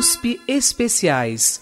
[0.00, 1.60] USP Especiais.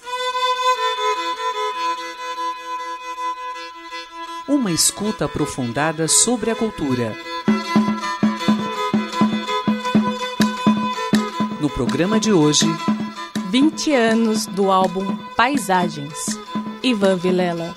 [4.46, 7.16] Uma escuta aprofundada sobre a cultura.
[11.60, 12.66] No programa de hoje,
[13.50, 16.38] 20 anos do álbum Paisagens.
[16.80, 17.74] Ivan Vilela.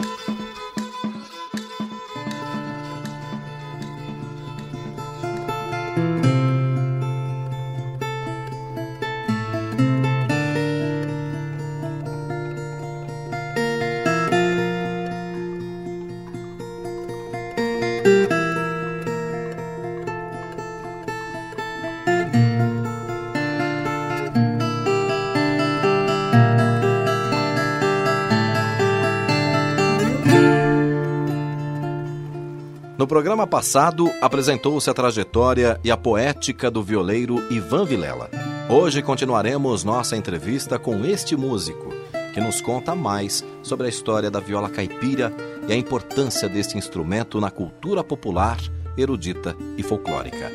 [33.32, 38.30] Programa passado, apresentou-se a trajetória e a poética do violeiro Ivan Vilela.
[38.70, 41.94] Hoje continuaremos nossa entrevista com este músico,
[42.34, 45.32] que nos conta mais sobre a história da viola caipira
[45.66, 48.58] e a importância deste instrumento na cultura popular,
[48.98, 50.52] erudita e folclórica.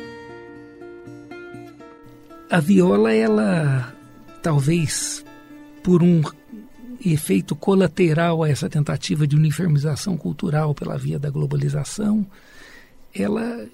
[2.47, 3.91] A viola, ela
[4.43, 5.25] talvez
[5.81, 6.21] por um
[7.03, 12.23] efeito colateral a essa tentativa de uniformização cultural pela via da globalização,
[13.13, 13.67] ela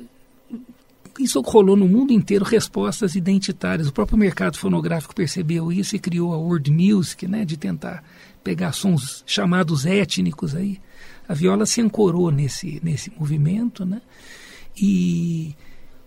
[1.20, 3.88] isso rolou no mundo inteiro respostas identitárias.
[3.88, 8.04] O próprio mercado fonográfico percebeu isso e criou a world music, né, de tentar
[8.44, 10.80] pegar sons chamados étnicos aí.
[11.28, 14.02] A viola se ancorou nesse nesse movimento, né?
[14.76, 15.56] E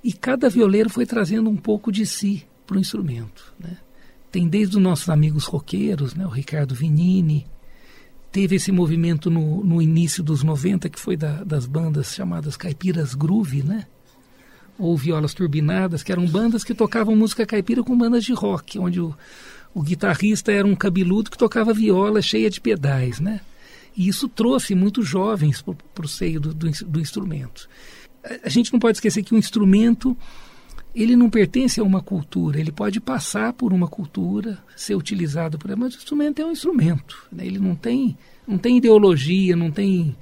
[0.03, 3.79] e cada violeiro foi trazendo um pouco de si para o instrumento, né?
[4.31, 7.47] Tem desde os nossos amigos roqueiros, né, o Ricardo Vinini,
[8.37, 13.15] teve esse movimento no, no início dos 90, que foi da, das bandas chamadas Caipiras
[13.15, 13.87] Groove, né?
[14.79, 19.01] Ou Violas Turbinadas, que eram bandas que tocavam música caipira com bandas de rock, onde
[19.01, 19.17] o,
[19.73, 23.41] o guitarrista era um cabeludo que tocava viola cheia de pedais, né?
[23.97, 27.71] E isso trouxe muitos jovens para o seio do, do, do instrumento.
[28.23, 30.15] A, a gente não pode esquecer que o instrumento
[31.03, 35.71] ele não pertence a uma cultura, ele pode passar por uma cultura, ser utilizado por
[35.71, 37.47] ela, mas o instrumento é um instrumento, né?
[37.47, 38.17] ele não tem,
[38.49, 40.17] não tem ideologia, não tem,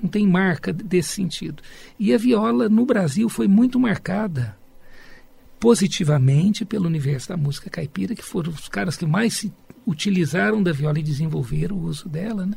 [0.00, 1.60] não tem marca desse sentido.
[1.98, 4.56] E a viola no Brasil foi muito marcada
[5.58, 9.52] positivamente pelo universo da música caipira, que foram os caras que mais se
[9.84, 12.56] utilizaram da viola e desenvolveram o uso dela, né?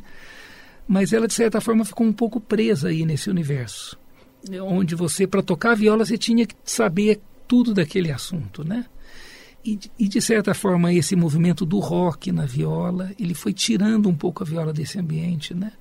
[0.86, 3.98] mas ela de certa forma ficou um pouco presa aí nesse universo
[4.62, 8.84] onde você para tocar viola você tinha que saber tudo daquele assunto, né?
[9.64, 14.14] E, e, de certa forma esse movimento do rock na viola, ele foi tirando um
[14.14, 15.72] pouco a viola desse ambiente, né?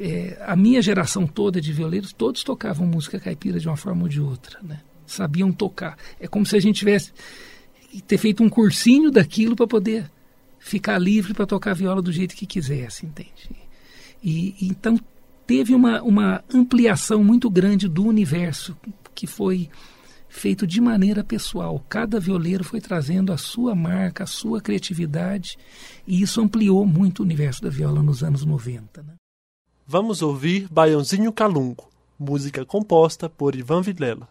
[0.00, 4.08] É, a minha geração toda de violeiros, todos tocavam música caipira de uma forma ou
[4.08, 4.80] de outra, né?
[5.06, 5.96] Sabiam tocar.
[6.18, 7.12] É como se a gente tivesse
[8.06, 10.10] ter feito um cursinho daquilo para poder
[10.58, 13.50] ficar livre para tocar viola do jeito que quisesse, entende?
[14.22, 14.98] E então
[15.46, 18.76] teve uma, uma ampliação muito grande do universo
[19.14, 19.68] que foi
[20.32, 21.84] feito de maneira pessoal.
[21.90, 25.58] Cada violeiro foi trazendo a sua marca, a sua criatividade,
[26.06, 29.02] e isso ampliou muito o universo da viola nos anos 90.
[29.02, 29.14] Né?
[29.86, 31.88] Vamos ouvir Baiãozinho Calungo,
[32.18, 34.26] música composta por Ivan Vilela.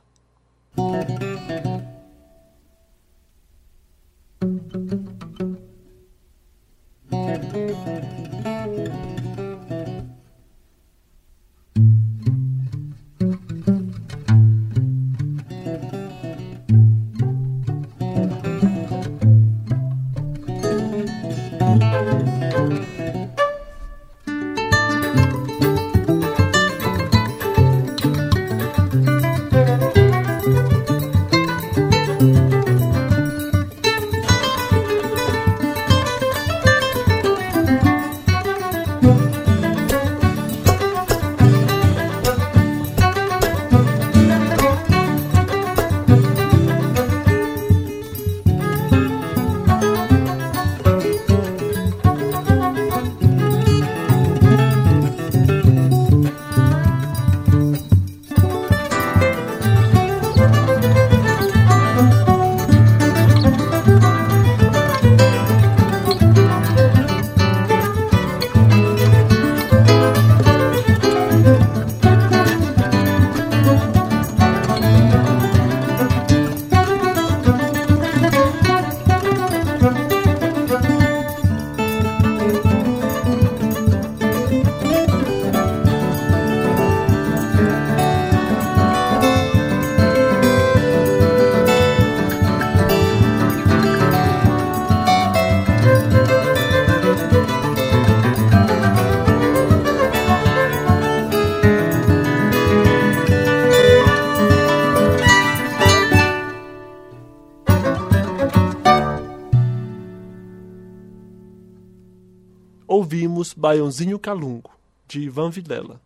[113.62, 114.72] Baiãozinho Calungo,
[115.08, 116.02] de Ivan Vilela.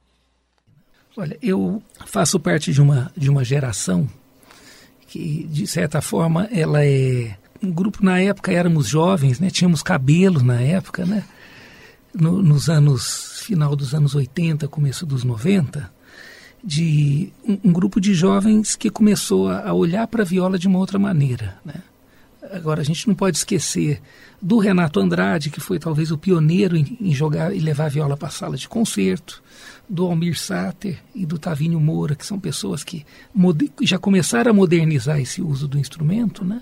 [1.16, 4.10] Olha, eu faço parte de uma, de uma geração
[5.08, 7.38] que, de certa forma, ela é.
[7.64, 9.50] Um grupo, na época, éramos jovens, né?
[9.50, 11.24] tínhamos cabelo na época, né?
[12.14, 13.40] No, nos anos.
[13.44, 15.90] final dos anos 80, começo dos 90,
[16.62, 20.68] de um, um grupo de jovens que começou a, a olhar para a viola de
[20.68, 21.76] uma outra maneira, né?
[22.52, 24.02] Agora, a gente não pode esquecer
[24.42, 28.18] do Renato Andrade, que foi talvez o pioneiro em, em jogar e levar a viola
[28.18, 29.42] para a sala de concerto,
[29.88, 33.06] do Almir Sater e do Tavinho Moura, que são pessoas que
[33.82, 36.62] já começaram a modernizar esse uso do instrumento, né?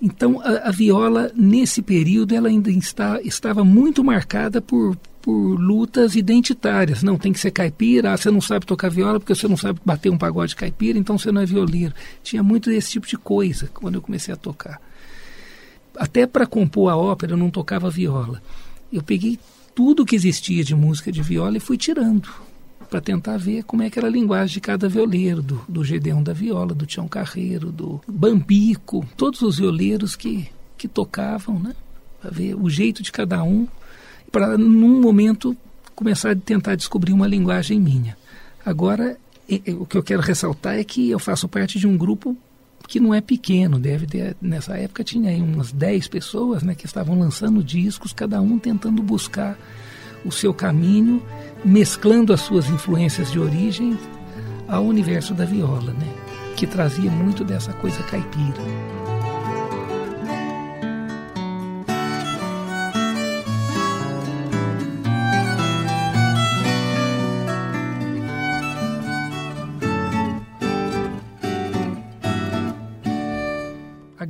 [0.00, 6.14] Então, a, a viola, nesse período, ela ainda está, estava muito marcada por, por lutas
[6.16, 7.02] identitárias.
[7.02, 9.80] Não, tem que ser caipira, ah, você não sabe tocar viola porque você não sabe
[9.84, 11.94] bater um pagode caipira, então você não é violeiro.
[12.22, 14.80] Tinha muito desse tipo de coisa quando eu comecei a tocar.
[15.96, 18.42] Até para compor a ópera eu não tocava viola.
[18.92, 19.38] Eu peguei
[19.74, 22.28] tudo que existia de música de viola e fui tirando
[22.84, 26.22] para tentar ver como é que era a linguagem de cada violeiro, do, do Gedeão
[26.22, 31.74] da Viola, do Tião Carreiro, do Bambico, todos os violeiros que, que tocavam, né?
[32.20, 33.66] Para ver o jeito de cada um,
[34.30, 35.56] para num momento
[35.94, 38.16] começar a tentar descobrir uma linguagem minha.
[38.64, 39.16] Agora,
[39.78, 42.36] o que eu quero ressaltar é que eu faço parte de um grupo
[42.88, 46.86] que não é pequeno, deve ter, nessa época tinha aí umas 10 pessoas né, que
[46.86, 49.58] estavam lançando discos, cada um tentando buscar
[50.24, 51.22] o seu caminho,
[51.64, 53.98] mesclando as suas influências de origem
[54.68, 56.08] ao universo da viola, né,
[56.56, 58.62] que trazia muito dessa coisa caipira.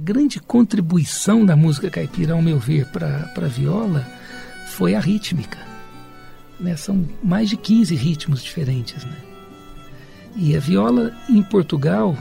[0.04, 4.06] grande contribuição da música caipira, ao meu ver, para a viola
[4.66, 5.73] foi a rítmica.
[6.58, 6.76] Né?
[6.76, 9.04] São mais de 15 ritmos diferentes.
[9.04, 9.16] Né?
[10.36, 12.16] E a viola em Portugal,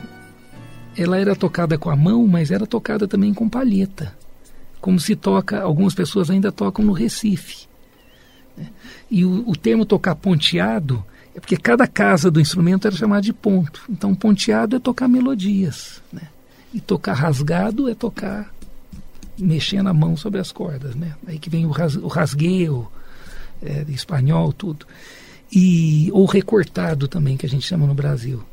[0.98, 4.16] ela era tocada com a mão, mas era tocada também com palheta.
[4.80, 7.68] Como se toca, algumas pessoas ainda tocam no Recife.
[8.58, 8.70] Né?
[9.10, 11.04] E o, o termo tocar ponteado
[11.36, 13.84] é porque cada casa do instrumento era chamada de ponto.
[13.90, 16.02] Então, ponteado é tocar melodias.
[16.12, 16.24] Né?
[16.74, 18.54] E tocar rasgado é tocar
[19.38, 21.16] mexendo a mão sobre as cordas, né?
[21.26, 22.88] Aí que vem o, ras, o rasgueio,
[23.62, 24.86] é, espanhol, tudo.
[25.52, 28.44] E, ou recortado também, que a gente chama no Brasil.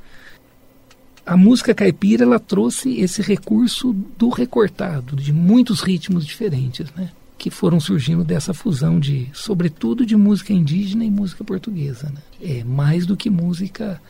[1.25, 7.11] A música caipira, ela trouxe esse recurso do recortado, de muitos ritmos diferentes, né?
[7.39, 12.21] Que foram surgindo dessa fusão de, sobretudo, de música indígena e música portuguesa, né?
[12.43, 14.01] É mais do que música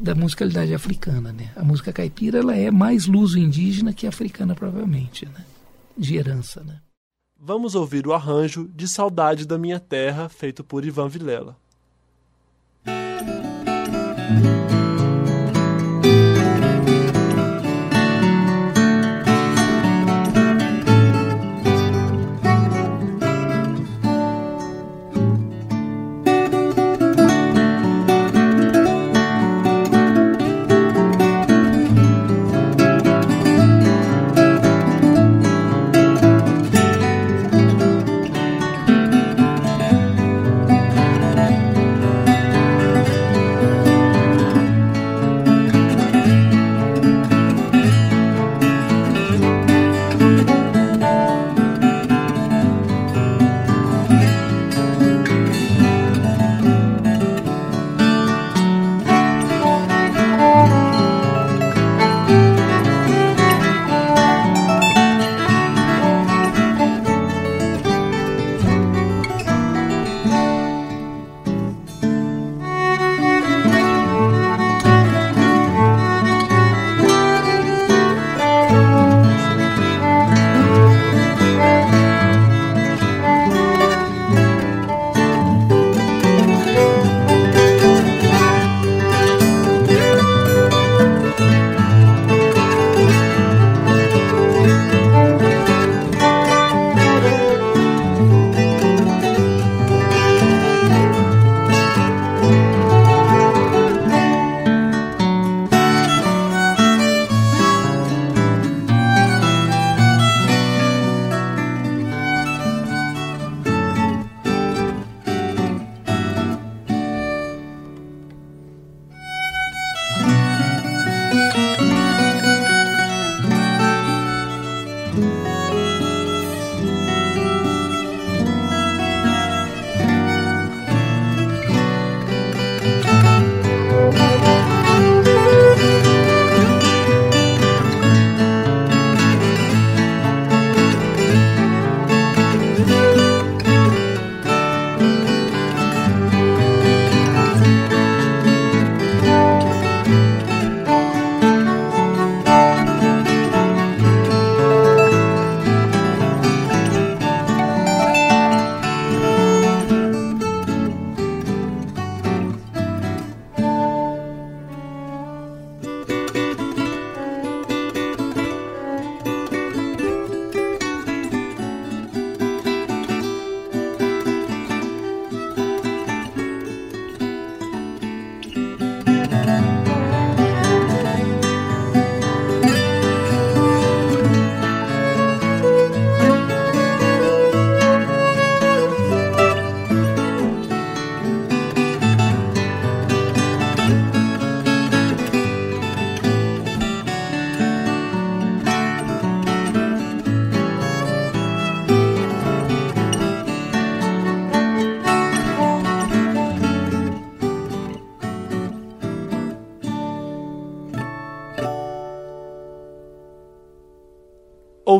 [0.00, 1.50] da musicalidade africana, né?
[1.54, 5.44] A música caipira ela é mais luso-indígena que africana provavelmente, né?
[5.96, 6.76] De herança, né?
[7.46, 11.54] Vamos ouvir o arranjo de Saudade da Minha Terra, feito por Ivan Vilela.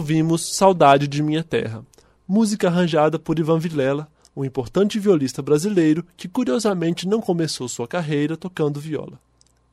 [0.04, 1.82] Ouvimos Saudade de Minha Terra,
[2.28, 4.06] música arranjada por Ivan Vilela,
[4.36, 9.18] um importante violista brasileiro que curiosamente não começou sua carreira tocando viola.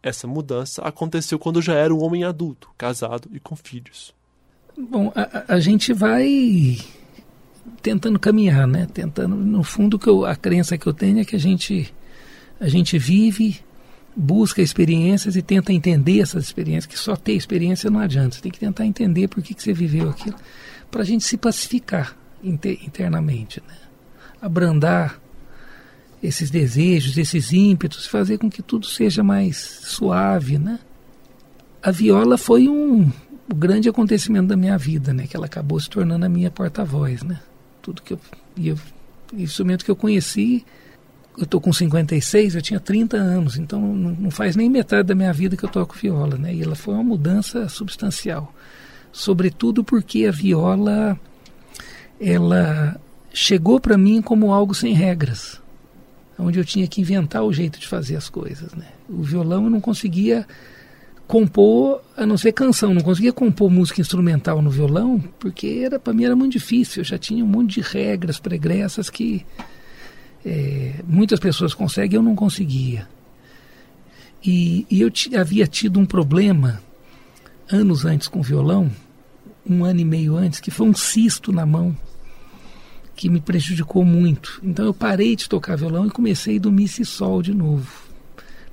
[0.01, 4.13] Essa mudança aconteceu quando já era um homem adulto, casado e com filhos.
[4.77, 6.77] Bom, a, a gente vai
[7.81, 8.87] tentando caminhar, né?
[8.93, 11.93] Tentando, no fundo, que eu, a crença que eu tenho é que a gente
[12.57, 13.59] a gente vive,
[14.15, 16.85] busca experiências e tenta entender essas experiências.
[16.85, 18.35] Que só ter experiência não adianta.
[18.35, 20.35] Você tem que tentar entender por que, que você viveu aquilo,
[20.89, 23.75] para a gente se pacificar inter, internamente, né?
[24.41, 25.19] Abrandar
[26.21, 30.79] esses desejos, esses ímpetos, fazer com que tudo seja mais suave, né?
[31.81, 33.11] A viola foi um,
[33.51, 35.25] um grande acontecimento da minha vida, né?
[35.25, 37.39] Que ela acabou se tornando a minha porta-voz, né?
[37.81, 38.19] Tudo que eu,
[38.57, 38.77] eu
[39.33, 40.65] instrumento que eu conheci,
[41.37, 45.15] eu tô com 56, eu tinha 30 anos, então não, não faz nem metade da
[45.15, 46.53] minha vida que eu toco viola, né?
[46.53, 48.53] E ela foi uma mudança substancial,
[49.11, 51.19] sobretudo porque a viola
[52.19, 52.99] ela
[53.33, 55.61] chegou para mim como algo sem regras
[56.41, 58.73] onde eu tinha que inventar o jeito de fazer as coisas.
[58.73, 58.85] Né?
[59.07, 60.45] O violão eu não conseguia
[61.27, 66.13] compor, a não ser canção, não conseguia compor música instrumental no violão, porque era para
[66.13, 67.01] mim era muito difícil.
[67.01, 69.45] Eu já tinha um monte de regras pregressas que
[70.45, 73.07] é, muitas pessoas conseguem, eu não conseguia.
[74.43, 76.81] E, e eu havia tido um problema
[77.71, 78.91] anos antes com violão,
[79.67, 81.95] um ano e meio antes, que foi um cisto na mão
[83.15, 84.59] que me prejudicou muito.
[84.63, 87.87] Então eu parei de tocar violão e comecei do Mi Si Sol de novo.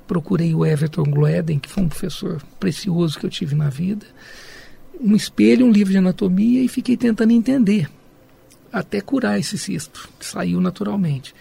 [0.06, 4.06] Procurei o Everton Gloeden, que foi um professor precioso que eu tive na vida,
[4.98, 7.90] um espelho, um livro de anatomia e fiquei tentando entender,
[8.72, 11.34] até curar esse cisto, que saiu naturalmente.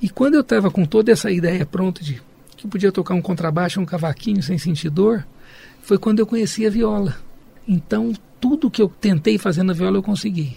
[0.00, 2.22] E quando eu estava com toda essa ideia pronta de
[2.56, 5.26] que podia tocar um contrabaixo, um cavaquinho sem sentir dor,
[5.82, 7.16] foi quando eu conheci a viola.
[7.66, 10.56] Então, tudo que eu tentei fazer na viola eu consegui.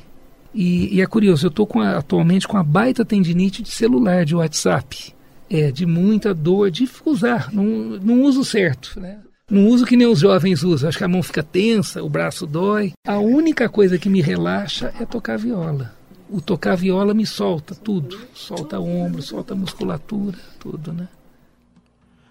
[0.53, 5.13] E, e é curioso, eu estou atualmente com a baita tendinite de celular, de WhatsApp.
[5.50, 9.20] É, de muita dor, de usar, não, não uso certo, né?
[9.50, 10.89] Não uso que nem os jovens usam.
[10.89, 12.93] Acho que a mão fica tensa, o braço dói.
[13.05, 15.93] A única coisa que me relaxa é tocar viola.
[16.34, 18.20] O tocar viola me solta tudo.
[18.34, 21.08] Solta o ombro, solta a musculatura, tudo, né?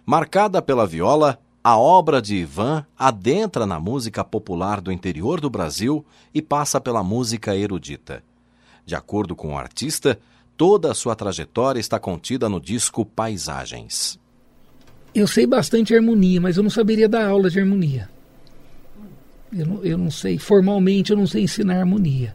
[0.04, 6.04] Marcada pela viola, a obra de Ivan adentra na música popular do interior do Brasil
[6.34, 8.24] e passa pela música erudita.
[8.84, 10.18] De acordo com o artista,
[10.56, 14.18] toda a sua trajetória está contida no disco Paisagens.
[15.14, 18.10] Eu sei bastante harmonia, mas eu não saberia dar aula de harmonia.
[19.52, 22.34] Eu não, eu não sei, formalmente eu não sei ensinar harmonia.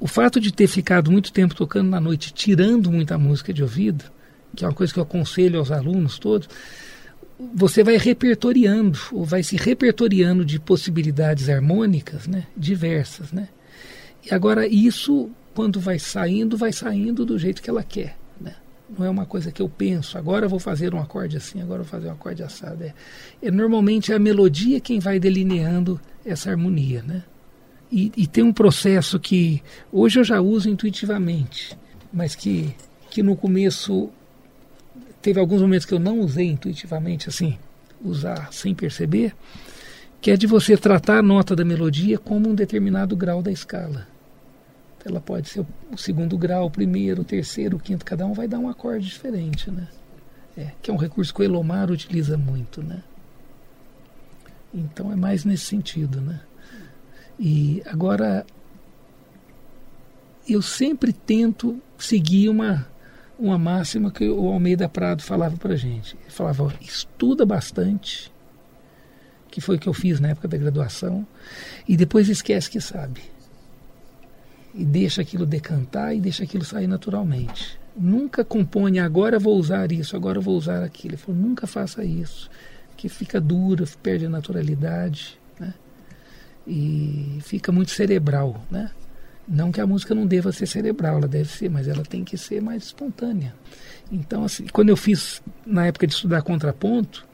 [0.00, 4.04] O fato de ter ficado muito tempo tocando na noite, tirando muita música de ouvido,
[4.54, 6.48] que é uma coisa que eu aconselho aos alunos todos,
[7.54, 13.48] você vai repertoriando, ou vai se repertoriando de possibilidades harmônicas, né, diversas, né?
[14.24, 18.54] E agora isso, quando vai saindo, vai saindo do jeito que ela quer, né?
[18.98, 21.90] Não é uma coisa que eu penso, agora vou fazer um acorde assim, agora vou
[21.90, 22.82] fazer um acorde assado.
[22.82, 22.94] É,
[23.42, 27.22] é normalmente é a melodia quem vai delineando essa harmonia, né?
[27.90, 29.62] E, e tem um processo que
[29.92, 31.78] hoje eu já uso intuitivamente,
[32.12, 32.74] mas que,
[33.10, 34.10] que no começo
[35.22, 37.58] teve alguns momentos que eu não usei intuitivamente, assim,
[38.02, 39.34] usar sem perceber,
[40.20, 44.08] que é de você tratar a nota da melodia como um determinado grau da escala.
[45.04, 48.48] Ela pode ser o segundo grau, o primeiro, o terceiro, o quinto, cada um vai
[48.48, 49.86] dar um acorde diferente, né?
[50.56, 53.04] É, que é um recurso que o Elomar utiliza muito, né?
[54.74, 56.40] Então é mais nesse sentido, né?
[57.38, 58.46] E agora
[60.48, 62.86] eu sempre tento seguir uma
[63.38, 66.16] uma máxima que o Almeida Prado falava para gente.
[66.22, 68.32] Ele falava: estuda bastante,
[69.50, 71.26] que foi o que eu fiz na época da graduação,
[71.86, 73.22] e depois esquece que sabe.
[74.74, 77.78] E deixa aquilo decantar e deixa aquilo sair naturalmente.
[77.96, 81.14] Nunca compõe, agora vou usar isso, agora vou usar aquilo.
[81.14, 82.50] Ele falou: nunca faça isso,
[82.96, 85.38] que fica duro, perde a naturalidade?
[86.66, 88.64] E fica muito cerebral.
[88.70, 88.90] Né?
[89.48, 92.36] Não que a música não deva ser cerebral, ela deve ser, mas ela tem que
[92.36, 93.54] ser mais espontânea.
[94.10, 97.26] Então, assim, quando eu fiz, na época de estudar contraponto,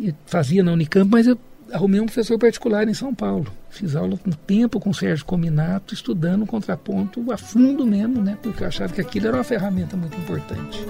[0.00, 1.38] eu fazia na Unicamp, mas eu
[1.72, 3.52] arrumei um professor particular em São Paulo.
[3.70, 8.36] Fiz aula com tempo com o Sérgio Cominato, estudando contraponto a fundo mesmo, né?
[8.42, 10.84] Porque eu achava que aquilo era uma ferramenta muito importante.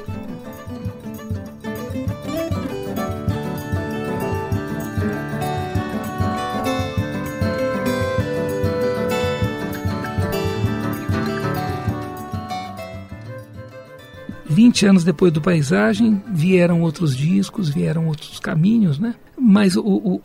[14.52, 19.14] 20 20 anos depois do Paisagem, vieram outros discos, vieram outros caminhos, né?
[19.38, 20.20] Mas o, o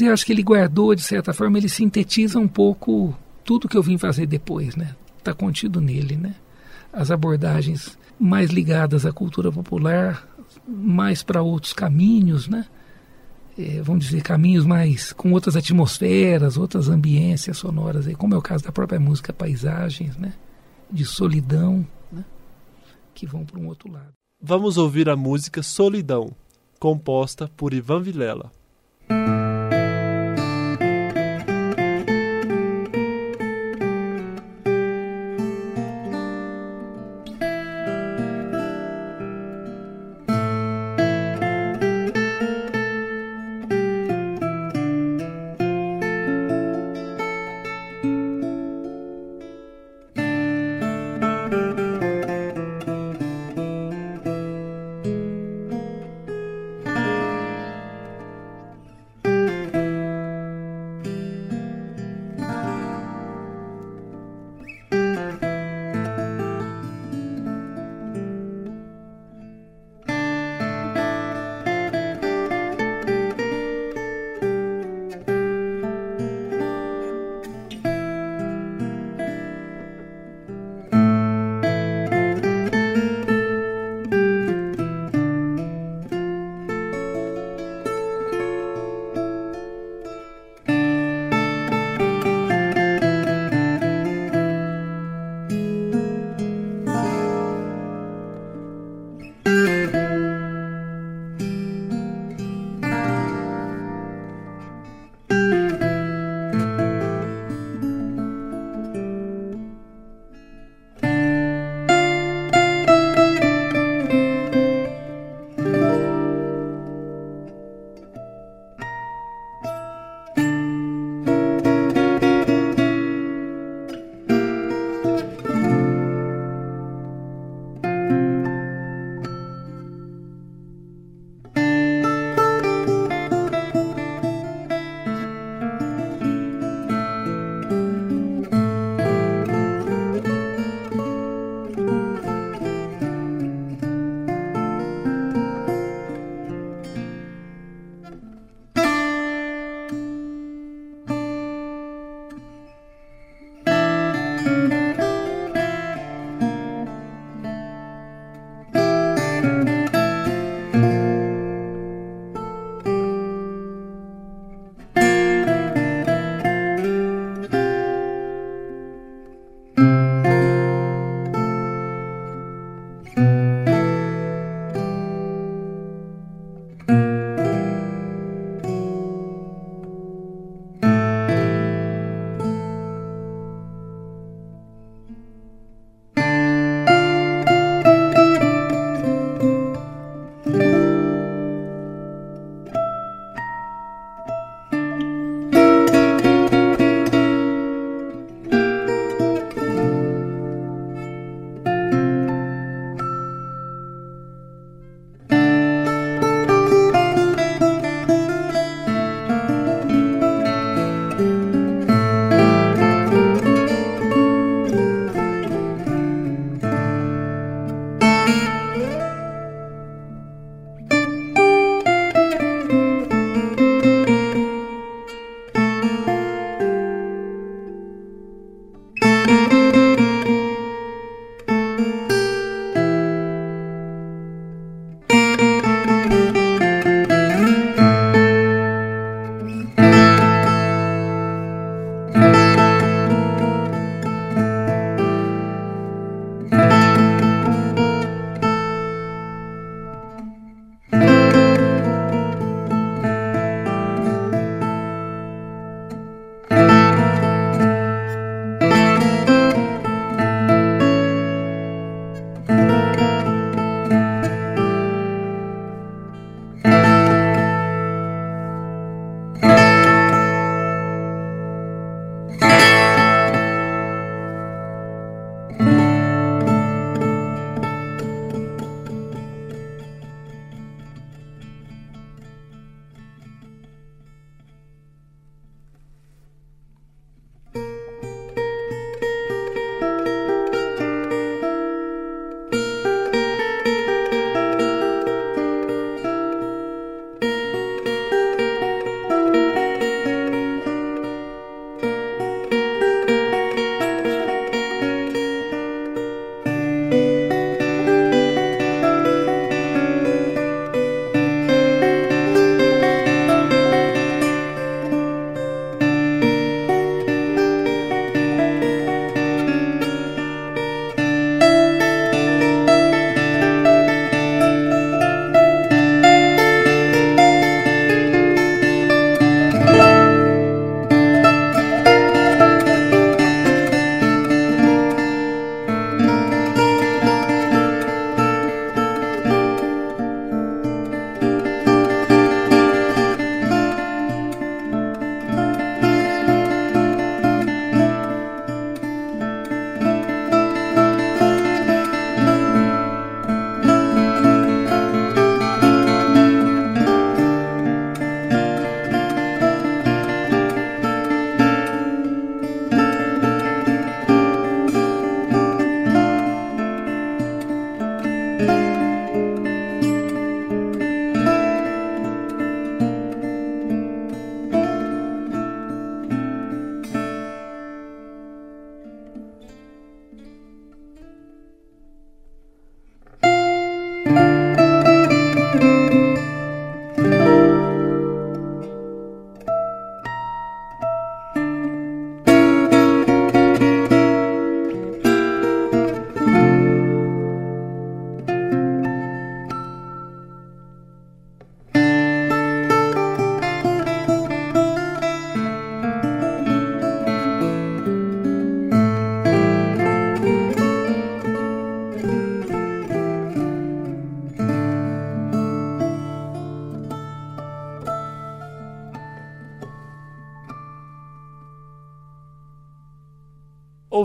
[0.00, 3.82] eu acho que ele guardou, de certa forma, ele sintetiza um pouco tudo que eu
[3.82, 4.94] vim fazer depois, né?
[5.18, 6.34] Está contido nele, né?
[6.92, 10.26] As abordagens mais ligadas à cultura popular,
[10.66, 12.66] mais para outros caminhos, né?
[13.56, 18.42] É, vamos dizer, caminhos mais com outras atmosferas, outras ambiências sonoras, aí, como é o
[18.42, 20.32] caso da própria música Paisagens, né?
[20.90, 21.86] De solidão?
[23.14, 24.12] Que vão para um outro lado.
[24.42, 26.32] Vamos ouvir a música Solidão,
[26.78, 28.52] composta por Ivan Vilela.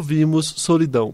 [0.09, 1.13] Ouvimos Solidão,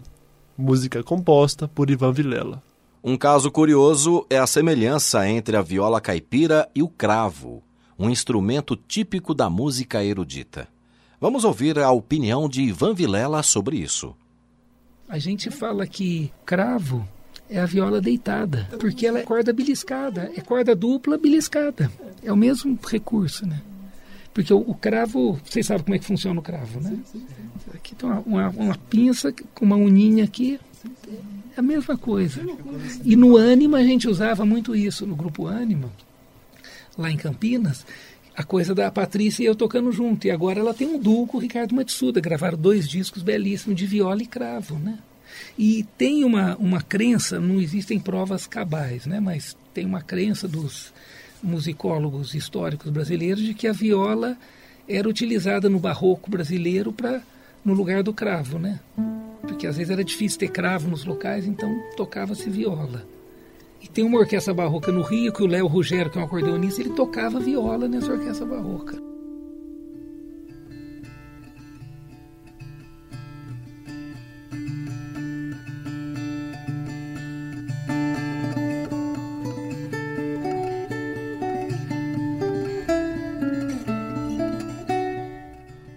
[0.56, 2.62] música composta por Ivan Vilela.
[3.04, 7.62] Um caso curioso é a semelhança entre a viola caipira e o cravo,
[7.98, 10.66] um instrumento típico da música erudita.
[11.20, 14.16] Vamos ouvir a opinião de Ivan Vilela sobre isso.
[15.06, 17.06] A gente fala que cravo
[17.50, 21.92] é a viola deitada, porque ela é corda beliscada, é corda dupla beliscada.
[22.22, 23.60] É o mesmo recurso, né?
[24.36, 26.98] Porque o, o cravo, vocês sabem como é que funciona o cravo, né?
[27.72, 30.60] Aqui tem uma, uma, uma pinça com uma uninha aqui,
[31.56, 32.42] é a mesma coisa.
[33.02, 35.90] E no Ânima a gente usava muito isso, no grupo Ânima,
[36.98, 37.86] lá em Campinas,
[38.36, 40.26] a coisa da Patrícia e eu tocando junto.
[40.26, 43.86] E agora ela tem um duo com o Ricardo Matsuda, gravaram dois discos belíssimos de
[43.86, 44.98] viola e cravo, né?
[45.58, 49.18] E tem uma, uma crença, não existem provas cabais, né?
[49.18, 50.92] Mas tem uma crença dos
[51.46, 54.36] musicólogos históricos brasileiros de que a viola
[54.88, 57.22] era utilizada no barroco brasileiro para
[57.64, 58.80] no lugar do cravo, né?
[59.42, 63.06] Porque às vezes era difícil ter cravo nos locais, então tocava-se viola.
[63.80, 66.80] E tem uma orquestra barroca no Rio que o Léo Ruggiero, que é um acordeonista,
[66.80, 69.15] ele tocava viola nessa orquestra barroca.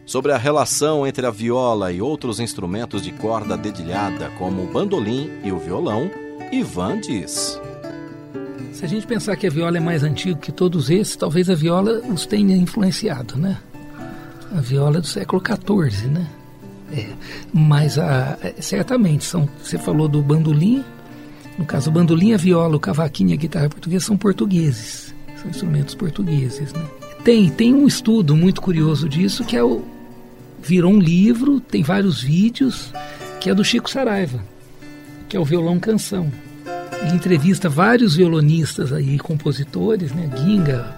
[0.10, 5.30] Sobre a relação entre a viola e outros instrumentos de corda dedilhada, como o bandolim
[5.44, 6.10] e o violão,
[6.52, 7.62] Ivan diz.
[8.74, 11.54] Se a gente pensar que a viola é mais antiga que todos esses, talvez a
[11.54, 13.60] viola os tenha influenciado, né?
[14.52, 16.28] A viola é do século XIV, né?
[16.92, 17.06] É,
[17.54, 20.84] mas a, é, certamente, são, você falou do bandolim,
[21.56, 25.52] no caso o bandolim, a viola, o cavaquinho e a guitarra portuguesa são portugueses, são
[25.52, 26.84] instrumentos portugueses, né?
[27.24, 29.84] Tem, tem um estudo muito curioso disso que é o,
[30.62, 32.92] virou um livro, tem vários vídeos,
[33.40, 34.44] que é do Chico Saraiva,
[35.28, 36.32] que é o violão canção.
[37.02, 40.30] Ele entrevista vários violonistas aí, compositores, né?
[40.38, 40.96] Ginga,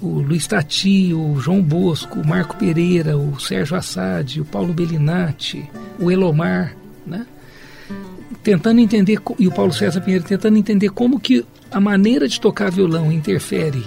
[0.00, 5.68] o Luiz Tati, o João Bosco, o Marco Pereira, o Sérgio Assad, o Paulo Bellinati,
[5.98, 7.26] o Elomar, né?
[8.42, 12.70] Tentando entender, e o Paulo César Pinheiro, tentando entender como que a maneira de tocar
[12.70, 13.84] violão interfere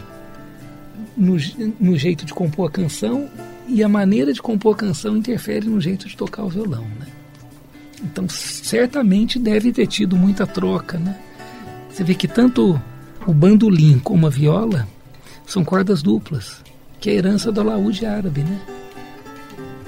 [1.15, 1.37] no,
[1.79, 3.29] no jeito de compor a canção
[3.67, 7.07] e a maneira de compor a canção interfere no jeito de tocar o violão, né?
[8.03, 11.17] Então, certamente deve ter tido muita troca, né?
[11.89, 12.79] Você vê que tanto
[13.25, 14.87] o bandolim como a viola
[15.45, 16.61] são cordas duplas,
[16.99, 18.59] que é a herança do alaúde árabe, né?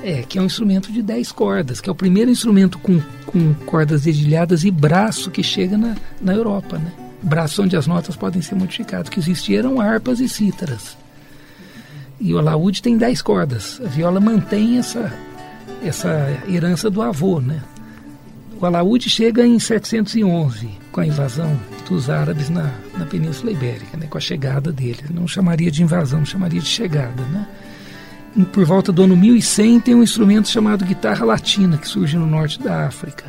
[0.03, 3.53] É, que é um instrumento de 10 cordas, que é o primeiro instrumento com, com
[3.65, 6.91] cordas dedilhadas e braço que chega na, na Europa, né?
[7.21, 10.95] Braço onde as notas podem ser modificadas, que existiam harpas e cítaras.
[12.19, 13.79] E o alaúde tem 10 cordas.
[13.83, 15.13] A viola mantém essa,
[15.83, 17.61] essa herança do avô, né?
[18.59, 24.07] O alaúde chega em 711, com a invasão dos árabes na, na Península Ibérica, né?
[24.07, 25.09] com a chegada deles.
[25.11, 27.47] Não chamaria de invasão, chamaria de chegada, né?
[28.51, 32.61] Por volta do ano 1100 tem um instrumento chamado guitarra latina, que surge no norte
[32.61, 33.25] da África,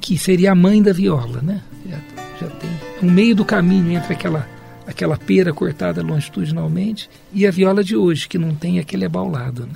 [0.00, 1.60] que seria a mãe da viola, né?
[1.88, 1.98] Já,
[2.40, 2.70] já tem
[3.02, 4.46] um meio do caminho entre aquela
[4.90, 9.66] aquela pera cortada longitudinalmente, e a viola de hoje, que não tem aquele abaulado.
[9.66, 9.74] Né?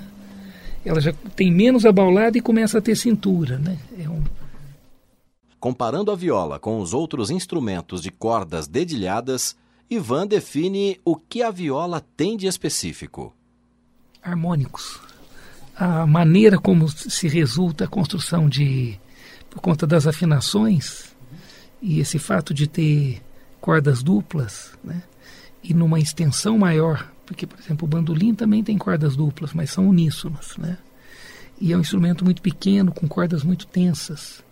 [0.84, 3.58] Ela já tem menos abaulado e começa a ter cintura.
[3.58, 3.78] Né?
[3.98, 4.22] É um...
[5.60, 9.56] Comparando a viola com os outros instrumentos de cordas dedilhadas,
[9.88, 13.32] Ivan define o que a viola tem de específico.
[14.22, 15.00] Harmônicos.
[15.76, 18.98] A maneira como se resulta a construção de.
[19.50, 21.14] por conta das afinações,
[21.82, 23.20] e esse fato de ter
[23.64, 25.02] cordas duplas, né?
[25.62, 29.88] E numa extensão maior, porque, por exemplo, o bandolim também tem cordas duplas, mas são
[29.88, 30.76] uníssonas, né?
[31.58, 34.44] E é um instrumento muito pequeno, com cordas muito tensas.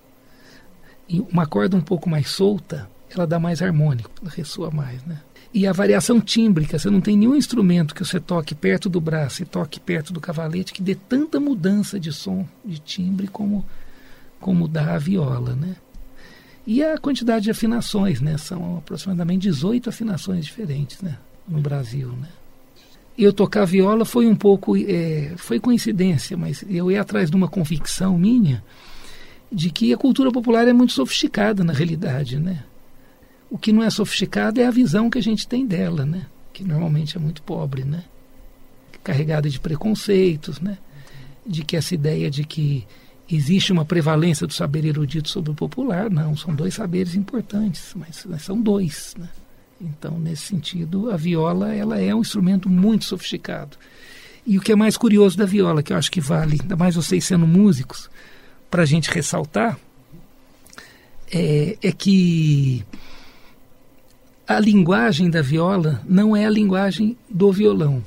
[1.07, 5.20] E uma corda um pouco mais solta, ela dá mais harmônico, ressoa mais, né?
[5.53, 9.42] E a variação tímbrica, você não tem nenhum instrumento que você toque perto do braço
[9.42, 13.62] e toque perto do cavalete que dê tanta mudança de som, de timbre, como,
[14.40, 15.77] como dá a viola, né?
[16.66, 18.38] E a quantidade de afinações, né?
[18.38, 21.18] São aproximadamente 18 afinações diferentes, né?
[21.48, 22.29] No Brasil, né?
[23.18, 27.48] Eu tocar viola foi um pouco, é, foi coincidência, mas eu ia atrás de uma
[27.48, 28.62] convicção minha
[29.51, 32.64] de que a cultura popular é muito sofisticada na realidade, né?
[33.51, 36.27] O que não é sofisticado é a visão que a gente tem dela, né?
[36.55, 38.05] Que normalmente é muito pobre, né?
[39.05, 40.79] Carregada de preconceitos, né?
[41.46, 42.87] De que essa ideia de que
[43.37, 48.27] existe uma prevalência do saber erudito sobre o popular, não, são dois saberes importantes, mas,
[48.29, 49.14] mas são dois.
[49.18, 49.29] Né?
[49.81, 53.77] Então, nesse sentido, a viola ela é um instrumento muito sofisticado.
[54.47, 56.95] E o que é mais curioso da viola, que eu acho que vale, ainda mais
[56.95, 58.11] vocês sendo músicos,
[58.71, 59.79] para a gente ressaltar
[61.31, 62.85] é, é que
[64.47, 68.03] a linguagem da viola não é a linguagem do violão.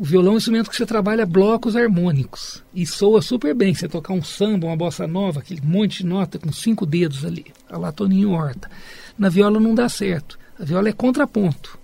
[0.00, 3.74] O violão é um instrumento que você trabalha blocos harmônicos e soa super bem.
[3.74, 7.44] Você tocar um samba, uma bossa nova, aquele monte de nota com cinco dedos ali,
[7.68, 8.70] a lá Toninho Horta.
[9.18, 10.38] Na viola não dá certo.
[10.58, 11.78] A viola é contraponto,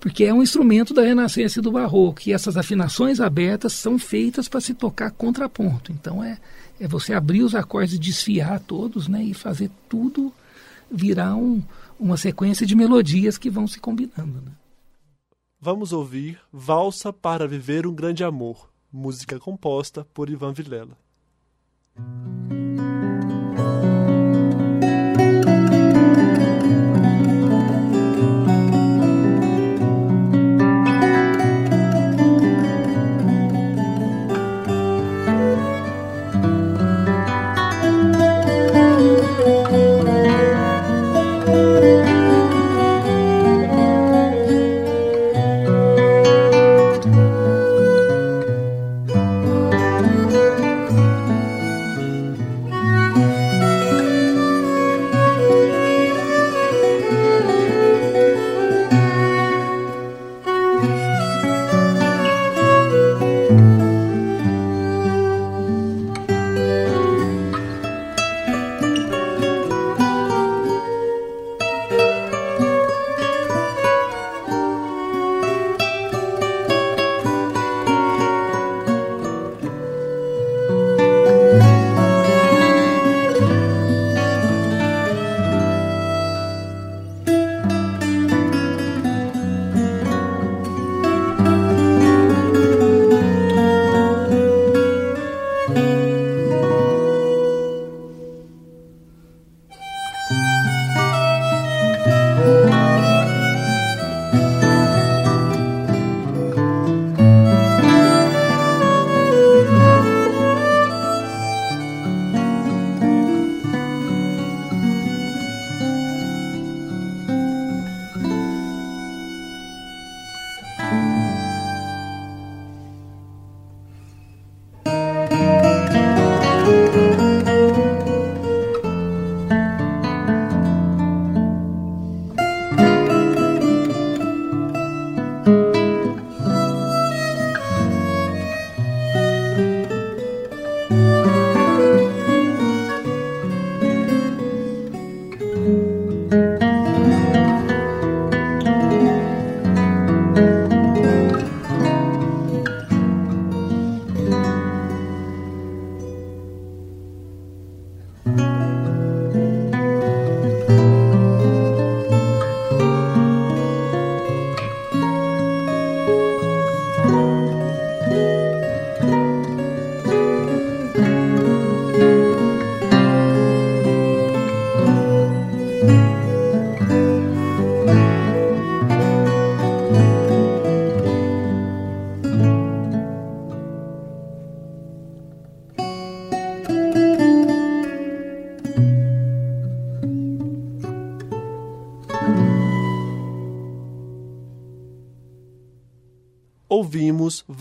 [0.00, 4.48] porque é um instrumento da Renascença e do Barroco e essas afinações abertas são feitas
[4.48, 5.92] para se tocar contraponto.
[5.92, 6.38] Então é,
[6.80, 10.32] é você abrir os acordes e desfiar todos né, e fazer tudo
[10.90, 11.62] virar um,
[12.00, 14.40] uma sequência de melodias que vão se combinando.
[14.40, 14.52] Né?
[15.64, 20.98] Vamos ouvir Valsa para Viver um Grande Amor, música composta por Ivan Vilela.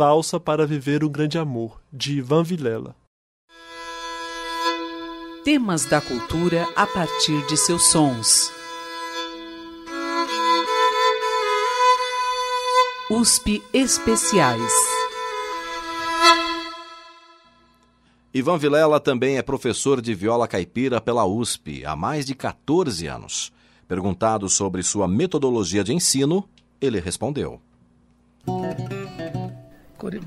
[0.02, 2.96] Valsa para Viver um Grande Amor, de Ivan Vilela.
[5.46, 8.52] Temas da cultura a partir de seus sons.
[13.12, 14.74] USP Especiais.
[18.34, 23.54] Ivan Vilela também é professor de viola caipira pela USP há mais de 14 anos.
[23.88, 26.50] Perguntado sobre sua metodologia de ensino,
[26.82, 27.62] ele respondeu.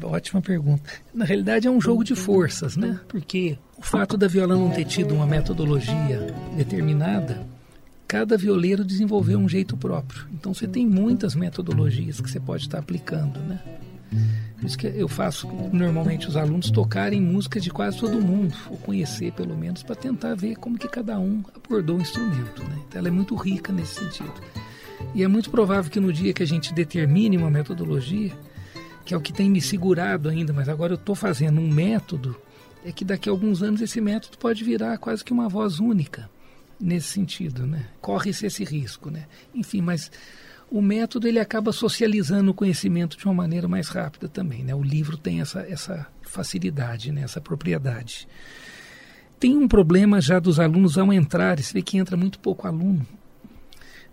[0.02, 0.90] Ótima pergunta.
[1.12, 3.00] Na realidade é um jogo de forças, né?
[3.08, 7.46] Porque o fato da viola não ter tido uma metodologia determinada,
[8.06, 10.26] cada violeiro desenvolveu um jeito próprio.
[10.32, 13.60] Então você tem muitas metodologias que você pode estar aplicando, né?
[14.56, 18.76] Por isso que eu faço normalmente os alunos tocarem músicas de quase todo mundo, ou
[18.76, 22.62] conhecer pelo menos, para tentar ver como que cada um abordou o instrumento.
[22.62, 22.78] Né?
[22.88, 24.32] Então ela é muito rica nesse sentido.
[25.14, 28.32] E é muito provável que no dia que a gente determine uma metodologia,
[29.04, 32.36] que é o que tem me segurado ainda, mas agora eu estou fazendo um método,
[32.84, 36.30] é que daqui a alguns anos esse método pode virar quase que uma voz única
[36.80, 37.86] nesse sentido, né?
[38.00, 39.26] Corre-se esse risco, né?
[39.54, 40.10] Enfim, mas
[40.70, 44.74] o método ele acaba socializando o conhecimento de uma maneira mais rápida também, né?
[44.74, 47.22] O livro tem essa, essa facilidade, né?
[47.22, 48.26] essa propriedade.
[49.38, 53.06] tem um problema já dos alunos ao entrar, você vê que entra muito pouco aluno,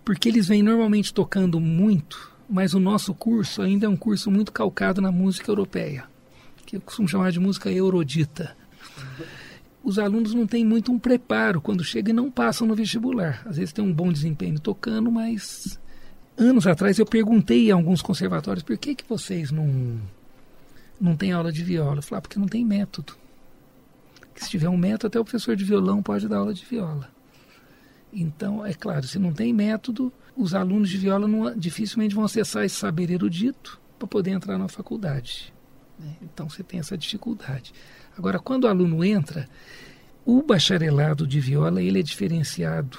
[0.04, 4.52] porque eles vêm normalmente tocando muito, mas o nosso curso ainda é um curso muito
[4.52, 6.04] calcado na música europeia,
[6.66, 8.58] que eu costumo chamar de música eurodita.
[9.82, 13.42] Os alunos não têm muito um preparo quando chegam e não passam no vestibular.
[13.46, 15.80] Às vezes tem um bom desempenho tocando, mas
[16.38, 19.98] anos atrás eu perguntei a alguns conservatórios por que, que vocês não,
[21.00, 22.00] não têm aula de viola.
[22.00, 23.16] Eu falei, ah, porque não tem método.
[24.36, 27.10] Se tiver um método, até o professor de violão pode dar aula de viola.
[28.12, 32.64] Então, é claro, se não tem método, os alunos de viola não, dificilmente vão acessar
[32.64, 35.54] esse saber erudito para poder entrar na faculdade.
[36.00, 36.16] Né?
[36.22, 37.74] Então, você tem essa dificuldade.
[38.18, 39.48] Agora, quando o aluno entra,
[40.26, 42.98] o bacharelado de viola ele é diferenciado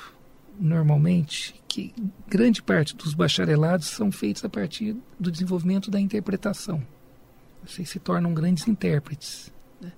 [0.59, 1.95] normalmente que
[2.29, 6.83] grande parte dos bacharelados são feitos a partir do desenvolvimento da interpretação.
[7.65, 9.53] Vocês se tornam grandes intérpretes.
[9.81, 9.93] Né?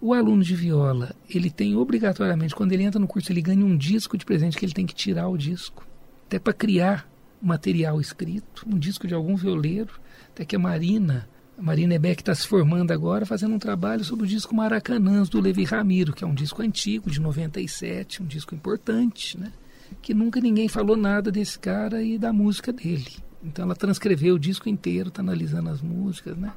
[0.00, 3.76] O aluno de viola, ele tem obrigatoriamente, quando ele entra no curso, ele ganha um
[3.76, 5.86] disco de presente que ele tem que tirar o disco,
[6.30, 7.10] até para criar
[7.42, 11.28] material escrito, um disco de algum violeiro, até que a Marina,
[11.58, 15.40] a Marina Ebeck está se formando agora, fazendo um trabalho sobre o disco Maracanãs, do
[15.40, 19.52] Levi Ramiro, que é um disco antigo, de 97, um disco importante, né?
[20.00, 23.16] que nunca ninguém falou nada desse cara e da música dele.
[23.42, 26.52] Então ela transcreveu o disco inteiro, está analisando as músicas, né?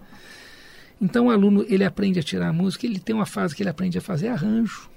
[1.01, 3.71] Então o aluno ele aprende a tirar a música, ele tem uma fase que ele
[3.71, 4.87] aprende a fazer arranjo,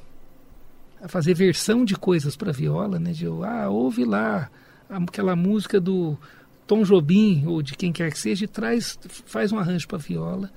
[1.01, 3.13] a fazer versão de coisas para viola, né?
[3.13, 4.51] De ah, ouve lá
[4.89, 6.17] aquela música do
[6.67, 10.51] Tom Jobim ou de quem quer que seja, e traz, faz um arranjo para viola.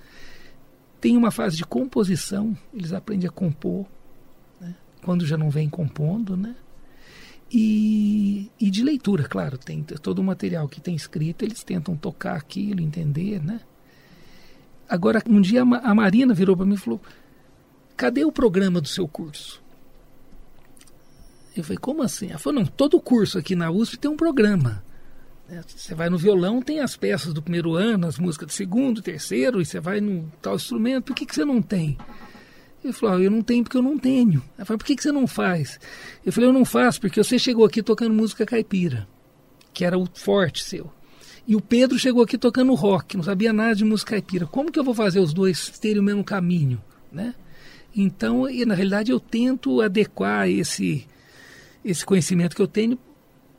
[0.99, 3.85] Tem uma fase de composição, eles aprendem a compor,
[4.59, 4.75] né?
[5.01, 6.55] quando já não vem compondo, né?
[7.51, 12.35] E, e de leitura, claro, tem todo o material que tem escrito, eles tentam tocar
[12.35, 13.61] aquilo, entender, né?
[14.87, 17.01] Agora, um dia a Marina virou para mim e falou:
[17.95, 19.63] cadê o programa do seu curso?
[21.59, 22.29] Eu falei, como assim?
[22.29, 24.83] Ela falou, não, todo curso aqui na USP tem um programa.
[25.49, 29.01] É, você vai no violão, tem as peças do primeiro ano, as músicas do segundo,
[29.01, 31.97] terceiro, e você vai no tal instrumento, por que, que você não tem?
[32.83, 34.41] Ele falou, ah, eu não tenho porque eu não tenho.
[34.57, 35.79] Ela falou, por que, que você não faz?
[36.25, 39.07] Eu falei, eu não faço porque você chegou aqui tocando música caipira,
[39.73, 40.91] que era o forte seu.
[41.47, 44.45] E o Pedro chegou aqui tocando rock, não sabia nada de música caipira.
[44.45, 46.81] Como que eu vou fazer os dois terem o mesmo caminho,
[47.11, 47.33] né?
[47.95, 51.07] Então, e, na realidade, eu tento adequar esse,
[51.83, 52.97] esse conhecimento que eu tenho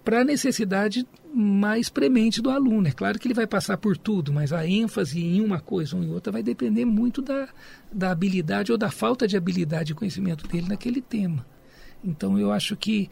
[0.04, 2.88] para a necessidade mais premente do aluno.
[2.88, 6.02] É claro que ele vai passar por tudo, mas a ênfase em uma coisa ou
[6.02, 7.48] em outra vai depender muito da,
[7.92, 11.46] da habilidade ou da falta de habilidade e conhecimento dele naquele tema.
[12.04, 13.08] Então eu acho que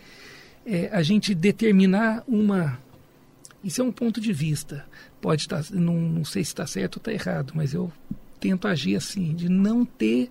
[0.66, 2.78] é, a gente determinar uma.
[3.62, 4.84] Isso é um ponto de vista.
[5.20, 5.62] Pode estar.
[5.62, 7.92] Tá, não, não sei se está certo ou está errado, mas eu
[8.40, 10.30] tento agir assim, de não ter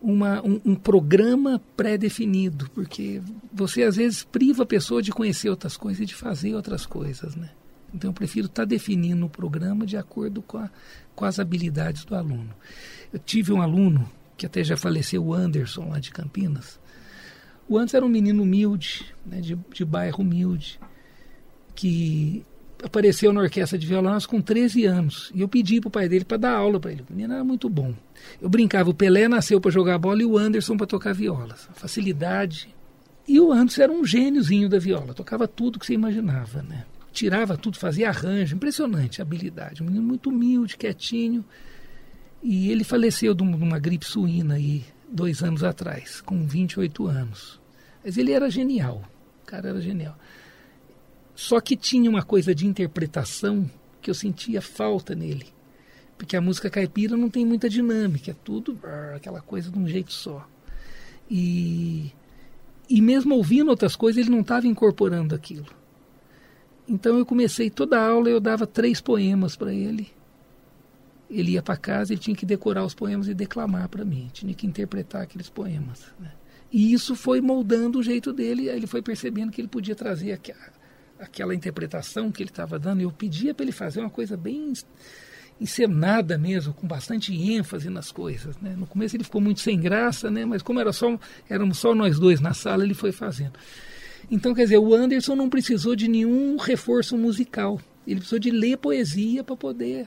[0.00, 3.20] uma, um, um programa pré-definido, porque
[3.52, 7.34] você às vezes priva a pessoa de conhecer outras coisas e de fazer outras coisas,
[7.34, 7.50] né?
[7.92, 10.70] Então eu prefiro estar tá definindo o programa de acordo com, a,
[11.14, 12.50] com as habilidades do aluno.
[13.12, 16.78] Eu tive um aluno que até já faleceu, o Anderson, lá de Campinas.
[17.68, 20.78] O Anderson era um menino humilde, né, de, de bairro humilde,
[21.74, 22.44] que
[22.82, 25.30] apareceu na orquestra de violão com 13 anos.
[25.34, 27.02] E eu pedi para o pai dele para dar aula para ele.
[27.08, 27.94] O menino era muito bom.
[28.40, 31.54] Eu brincava, o Pelé nasceu para jogar bola e o Anderson para tocar viola.
[31.74, 32.74] Facilidade.
[33.26, 36.86] E o Anderson era um gêniozinho da viola, tocava tudo que você imaginava, né?
[37.12, 39.82] Tirava tudo, fazia arranjo, impressionante a habilidade.
[39.82, 41.44] Um menino muito humilde, quietinho.
[42.42, 47.60] E ele faleceu de uma gripe suína aí, dois anos atrás, com 28 anos.
[48.04, 49.02] Mas ele era genial,
[49.42, 50.16] o cara era genial.
[51.38, 53.70] Só que tinha uma coisa de interpretação
[54.02, 55.46] que eu sentia falta nele.
[56.16, 58.76] Porque a música caipira não tem muita dinâmica, é tudo
[59.14, 60.44] aquela coisa de um jeito só.
[61.30, 62.10] E,
[62.90, 65.68] e mesmo ouvindo outras coisas, ele não estava incorporando aquilo.
[66.88, 70.08] Então eu comecei toda a aula, eu dava três poemas para ele.
[71.30, 74.52] Ele ia para casa e tinha que decorar os poemas e declamar para mim, tinha
[74.52, 76.04] que interpretar aqueles poemas.
[76.18, 76.32] Né?
[76.72, 80.32] E isso foi moldando o jeito dele, ele foi percebendo que ele podia trazer
[81.18, 83.00] aquela interpretação que ele estava dando.
[83.00, 84.72] Eu pedia para ele fazer uma coisa bem
[85.60, 88.56] encenada mesmo, com bastante ênfase nas coisas.
[88.58, 88.74] Né?
[88.76, 90.44] No começo ele ficou muito sem graça, né?
[90.44, 93.54] mas como era só, éramos só nós dois na sala, ele foi fazendo.
[94.30, 97.80] Então, quer dizer, o Anderson não precisou de nenhum reforço musical.
[98.06, 100.06] Ele precisou de ler poesia para poder.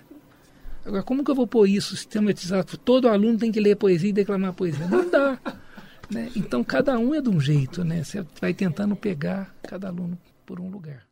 [0.86, 2.78] Agora, como que eu vou pôr isso sistematizado?
[2.78, 4.88] Todo aluno tem que ler poesia e declamar poesia.
[4.88, 5.40] Não dá.
[6.10, 6.30] Né?
[6.36, 7.84] Então, cada um é de um jeito.
[7.84, 8.04] Né?
[8.04, 10.18] Você vai tentando pegar cada aluno
[10.52, 11.08] por um lugar.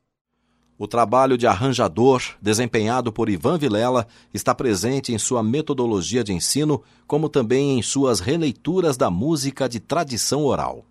[0.77, 6.83] O trabalho de arranjador, desempenhado por Ivan Vilela, está presente em sua metodologia de ensino,
[7.07, 10.83] como também em suas releituras da música de tradição oral.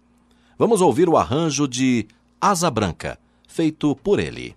[0.59, 2.07] Vamos ouvir o arranjo de
[2.41, 4.57] Asa Branca, feito por ele.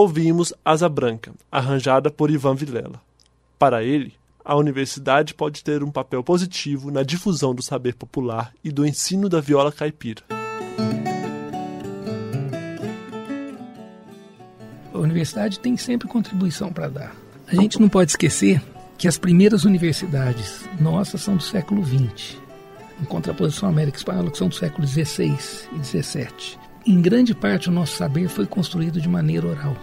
[0.00, 3.02] Ouvimos Asa Branca, arranjada por Ivan Vilela.
[3.58, 8.72] Para ele, a universidade pode ter um papel positivo na difusão do saber popular e
[8.72, 10.22] do ensino da viola caipira.
[14.90, 17.14] A universidade tem sempre contribuição para dar.
[17.46, 18.62] A gente não pode esquecer
[18.96, 22.38] que as primeiras universidades nossas são do século XX,
[23.02, 25.36] em contraposição à América Espanhola, que são do século XVI
[25.78, 26.58] e XVII.
[26.86, 29.76] Em grande parte, o nosso saber foi construído de maneira oral.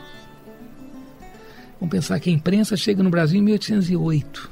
[1.80, 4.50] Vamos pensar que a imprensa chega no Brasil em 1808.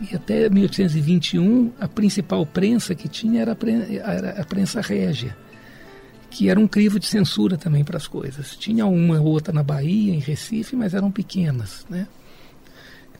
[0.00, 5.36] E até 1821, a principal prensa que tinha era a, prensa, era a prensa régia,
[6.28, 8.56] que era um crivo de censura também para as coisas.
[8.56, 12.08] Tinha uma ou outra na Bahia, em Recife, mas eram pequenas, né?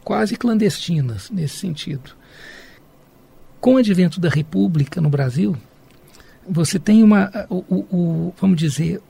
[0.04, 2.10] quase clandestinas nesse sentido.
[3.60, 5.56] Com o advento da República no Brasil,
[6.46, 9.00] você tem uma, o, o, o vamos dizer,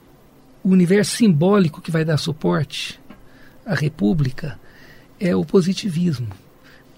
[0.63, 3.01] o universo simbólico que vai dar suporte
[3.65, 4.59] à República
[5.19, 6.29] é o positivismo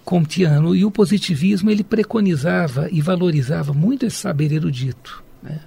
[0.05, 0.75] comtiano.
[0.75, 5.23] E o positivismo ele preconizava e valorizava muito esse saber erudito.
[5.43, 5.61] Né?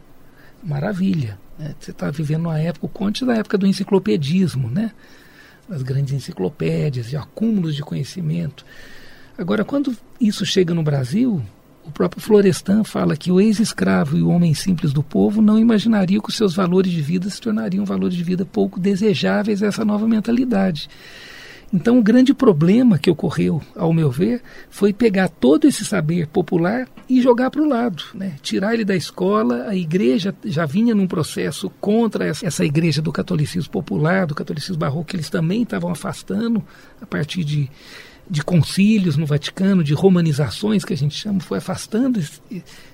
[0.64, 1.38] Maravilha.
[1.58, 1.76] Né?
[1.80, 4.92] Você está vivendo uma época, o Conte da época do enciclopedismo, né?
[5.70, 8.66] as grandes enciclopédias e acúmulos de conhecimento.
[9.38, 11.42] Agora, quando isso chega no Brasil,
[11.86, 16.22] o próprio Florestan fala que o ex-escravo e o homem simples do povo não imaginariam
[16.22, 19.84] que os seus valores de vida se tornariam valores de vida pouco desejáveis a essa
[19.84, 20.90] nova mentalidade.
[21.72, 26.88] Então, o grande problema que ocorreu, ao meu ver, foi pegar todo esse saber popular
[27.08, 28.36] e jogar para o lado, né?
[28.42, 29.66] tirar ele da escola.
[29.68, 35.06] A igreja já vinha num processo contra essa igreja do catolicismo popular, do catolicismo barroco,
[35.06, 36.64] que eles também estavam afastando
[37.00, 37.70] a partir de,
[38.30, 42.22] de concílios no Vaticano, de romanizações que a gente chama, foi afastando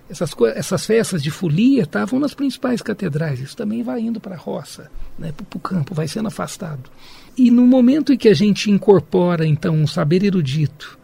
[0.09, 3.41] essas, essas festas de folia, estavam nas principais catedrais.
[3.41, 5.33] Isso também vai indo para a roça, né?
[5.33, 6.89] para o campo, vai sendo afastado.
[7.37, 10.97] E no momento em que a gente incorpora, então, um saber erudito,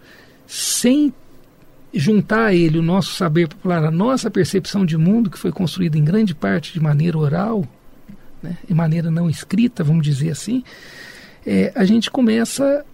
[0.48, 1.14] sem
[1.94, 5.98] juntar a ele o nosso saber popular, a nossa percepção de mundo, que foi construída
[5.98, 7.68] em grande parte de maneira oral,
[8.42, 10.64] né, de maneira não escrita, vamos dizer assim,
[11.46, 12.86] é, a gente começa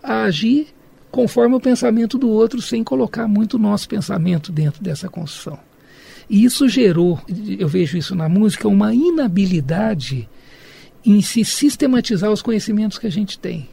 [0.00, 0.68] a agir
[1.14, 5.56] conforme o pensamento do outro, sem colocar muito o nosso pensamento dentro dessa construção.
[6.28, 7.20] E isso gerou,
[7.56, 10.28] eu vejo isso na música, uma inabilidade
[11.06, 13.68] em se sistematizar os conhecimentos que a gente tem.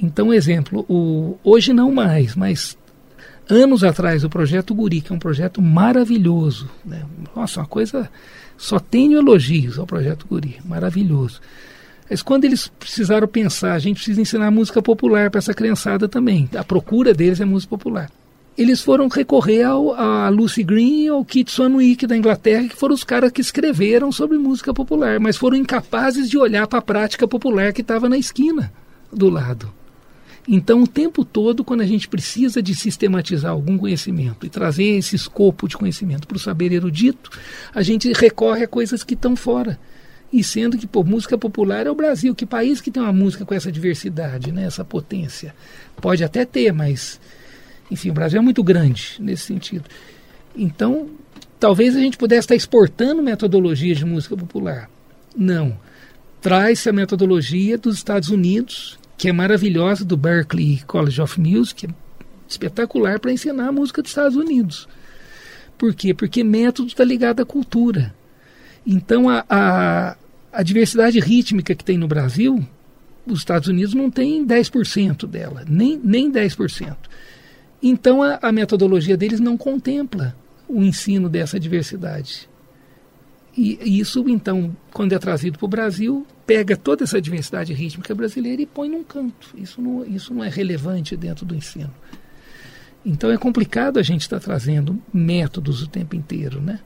[0.00, 2.78] Então, exemplo, o, hoje não mais, mas
[3.50, 7.04] anos atrás o projeto Guri, que é um projeto maravilhoso, né?
[7.36, 8.10] nossa, uma coisa,
[8.56, 11.38] só tenho elogios ao projeto Guri, maravilhoso.
[12.08, 16.48] Mas quando eles precisaram pensar, a gente precisa ensinar música popular para essa criançada também,
[16.56, 18.10] a procura deles é música popular
[18.56, 22.94] eles foram recorrer ao, a Lucy Green e ao Kit Swanwick da Inglaterra, que foram
[22.94, 27.28] os caras que escreveram sobre música popular, mas foram incapazes de olhar para a prática
[27.28, 28.72] popular que estava na esquina
[29.12, 29.70] do lado.
[30.48, 35.16] Então, o tempo todo, quando a gente precisa de sistematizar algum conhecimento e trazer esse
[35.16, 37.30] escopo de conhecimento para o saber erudito,
[37.74, 39.78] a gente recorre a coisas que estão fora.
[40.32, 42.34] E sendo que, pô, música popular é o Brasil.
[42.34, 45.54] Que país que tem uma música com essa diversidade, né, essa potência?
[46.00, 47.20] Pode até ter, mas
[47.90, 49.84] enfim, o Brasil é muito grande nesse sentido.
[50.56, 51.08] Então,
[51.60, 54.90] talvez a gente pudesse estar exportando metodologia de música popular.
[55.36, 55.78] Não.
[56.40, 61.88] Traz-se a metodologia dos Estados Unidos, que é maravilhosa, do Berklee College of Music, é
[62.48, 64.88] espetacular para ensinar a música dos Estados Unidos.
[65.76, 66.14] Por quê?
[66.14, 68.14] Porque método está ligado à cultura.
[68.86, 70.16] Então, a, a,
[70.52, 72.64] a diversidade rítmica que tem no Brasil,
[73.26, 76.96] os Estados Unidos não tem 10% dela, nem, nem 10%.
[77.82, 80.34] Então a, a metodologia deles não contempla
[80.68, 82.48] o ensino dessa diversidade.
[83.56, 88.62] E, isso, então, quando é trazido para o Brasil, pega toda essa diversidade rítmica brasileira
[88.62, 89.54] e põe num canto.
[89.56, 91.92] Isso não, isso não é relevante dentro do ensino.
[93.04, 96.80] Então é complicado a gente estar tá trazendo métodos o tempo inteiro, né?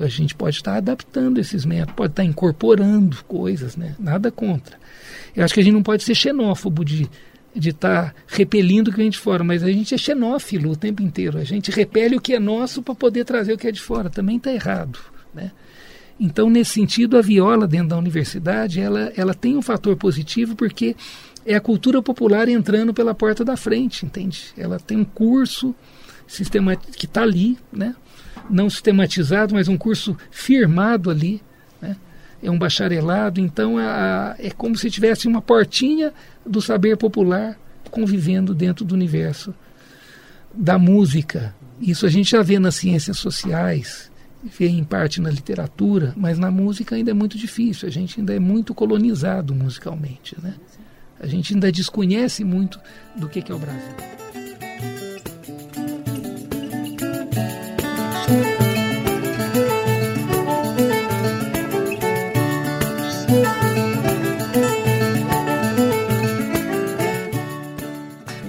[0.00, 3.94] A gente pode estar adaptando esses métodos, pode estar incorporando coisas, né?
[3.98, 4.76] Nada contra.
[5.34, 7.08] Eu acho que a gente não pode ser xenófobo de
[7.54, 11.02] de estar repelindo o que vem de fora, mas a gente é xenófilo o tempo
[11.02, 11.38] inteiro.
[11.38, 14.10] A gente repele o que é nosso para poder trazer o que é de fora.
[14.10, 14.98] Também está errado.
[15.32, 15.52] Né?
[16.18, 20.96] Então, nesse sentido, a viola dentro da universidade ela, ela tem um fator positivo porque
[21.46, 24.46] é a cultura popular entrando pela porta da frente, entende?
[24.56, 25.74] Ela tem um curso
[26.26, 27.94] sistema, que está ali, né?
[28.48, 31.42] Não sistematizado, mas um curso firmado ali.
[31.80, 31.96] Né?
[32.42, 36.12] É um bacharelado, então a, é como se tivesse uma portinha
[36.44, 37.58] do saber popular
[37.90, 39.54] convivendo dentro do universo
[40.52, 41.54] da música.
[41.80, 44.10] Isso a gente já vê nas ciências sociais,
[44.42, 47.88] vê em parte na literatura, mas na música ainda é muito difícil.
[47.88, 50.54] A gente ainda é muito colonizado musicalmente, né?
[51.20, 52.80] A gente ainda desconhece muito
[53.16, 54.23] do que é o Brasil.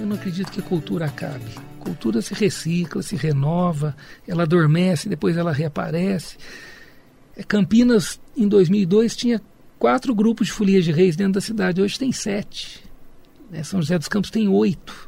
[0.00, 1.44] Eu não acredito que a cultura acabe.
[1.80, 6.36] A cultura se recicla, se renova, ela adormece, depois ela reaparece.
[7.36, 9.40] É, Campinas, em 2002, tinha
[9.78, 12.82] quatro grupos de folias de reis dentro da cidade, hoje tem sete.
[13.50, 13.62] Né?
[13.62, 15.05] São José dos Campos tem oito.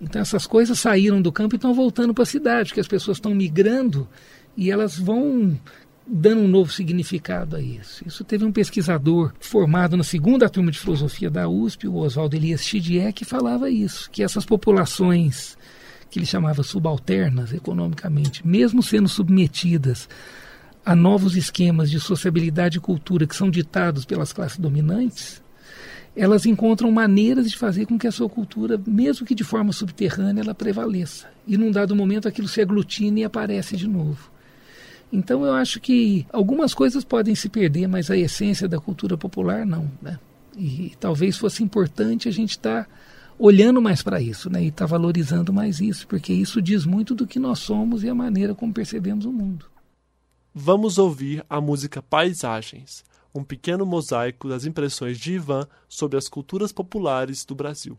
[0.00, 3.18] Então essas coisas saíram do campo e estão voltando para a cidade, porque as pessoas
[3.18, 4.08] estão migrando
[4.56, 5.58] e elas vão
[6.06, 8.02] dando um novo significado a isso.
[8.06, 12.64] Isso teve um pesquisador formado na segunda turma de filosofia da USP, o Oswaldo Elias
[12.64, 15.56] Chidier, que falava isso, que essas populações
[16.10, 20.08] que ele chamava subalternas economicamente, mesmo sendo submetidas
[20.84, 25.40] a novos esquemas de sociabilidade e cultura que são ditados pelas classes dominantes,
[26.14, 30.42] elas encontram maneiras de fazer com que a sua cultura, mesmo que de forma subterrânea,
[30.42, 31.28] ela prevaleça.
[31.46, 34.30] E num dado momento aquilo se aglutina e aparece de novo.
[35.12, 39.66] Então eu acho que algumas coisas podem se perder, mas a essência da cultura popular
[39.66, 39.90] não.
[40.00, 40.18] Né?
[40.56, 42.90] E, talvez fosse importante a gente estar tá
[43.38, 44.62] olhando mais para isso né?
[44.62, 48.08] e estar tá valorizando mais isso, porque isso diz muito do que nós somos e
[48.08, 49.66] a maneira como percebemos o mundo.
[50.54, 53.04] Vamos ouvir a música Paisagens,
[53.34, 57.98] um pequeno mosaico das impressões de Ivan sobre as culturas populares do Brasil.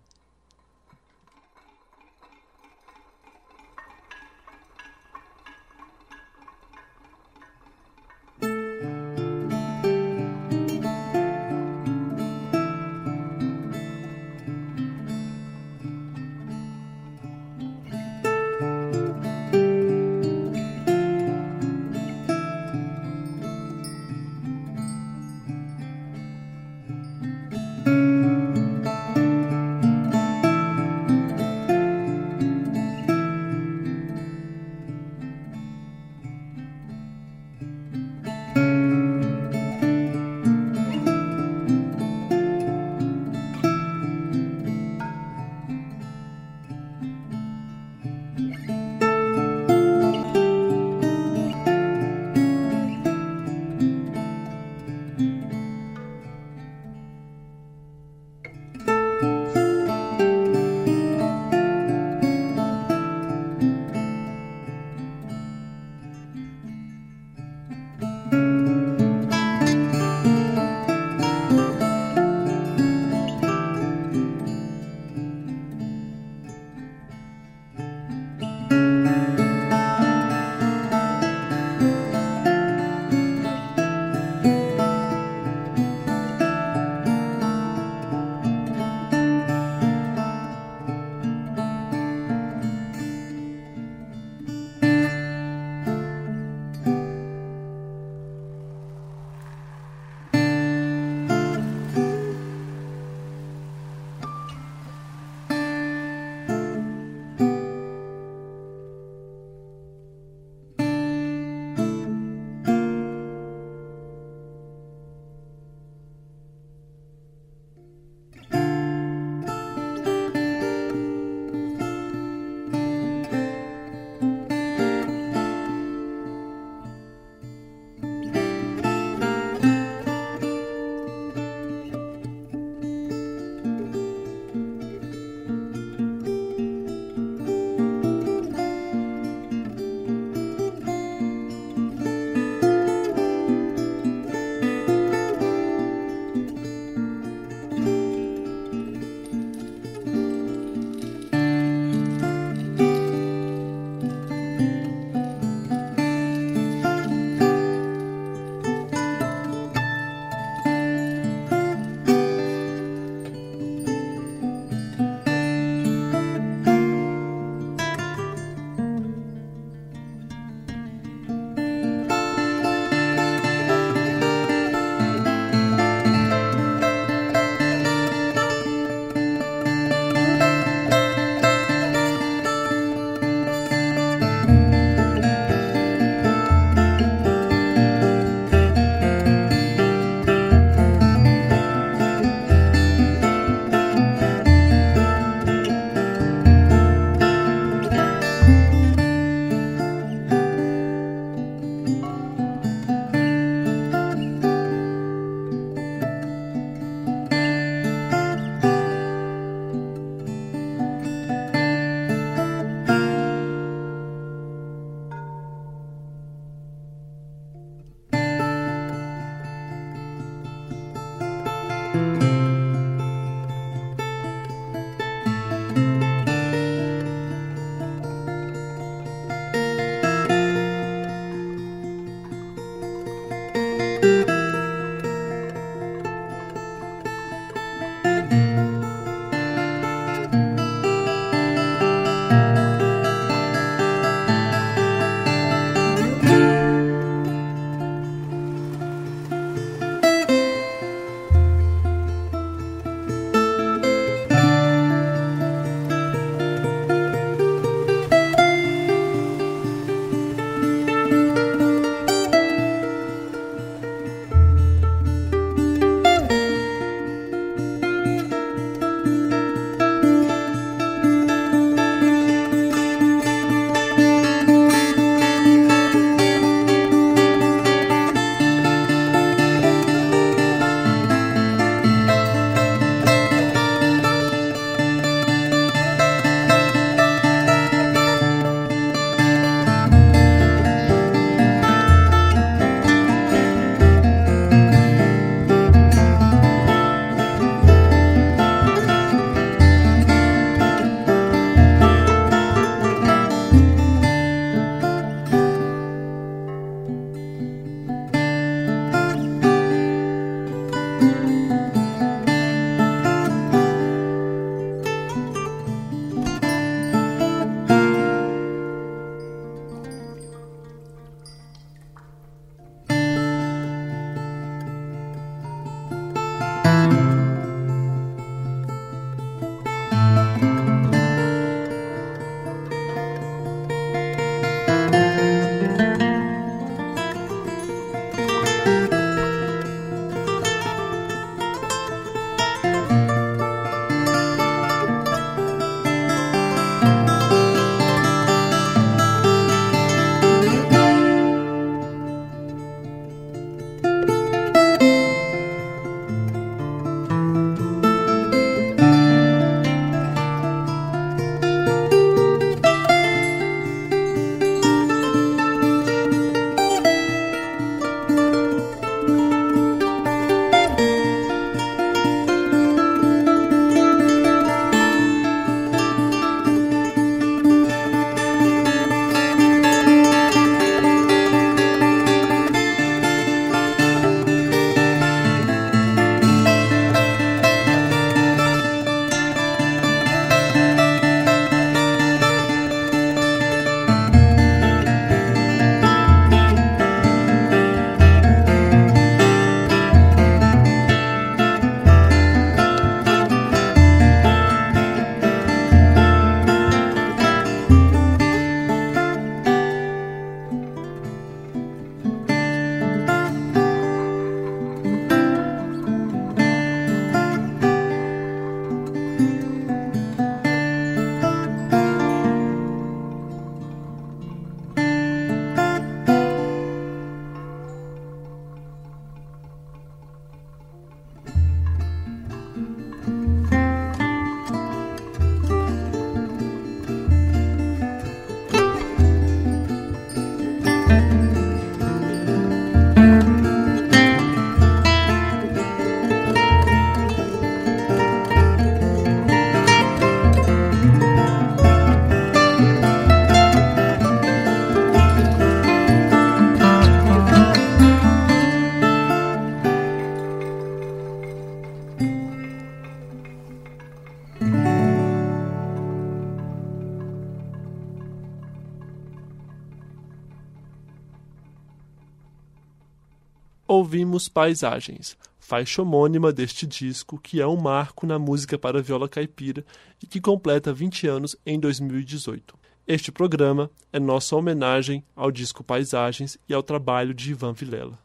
[474.11, 479.63] Ouvimos Paisagens, faixa homônima deste disco, que é um marco na música para viola caipira
[480.03, 482.59] e que completa 20 anos em 2018.
[482.85, 487.97] Este programa é nossa homenagem ao disco Paisagens e ao trabalho de Ivan Vilela.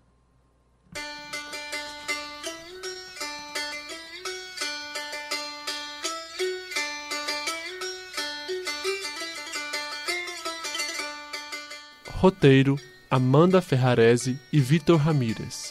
[12.09, 12.79] Roteiro:
[13.11, 15.66] Amanda Ferrarese e Vitor Ramírez.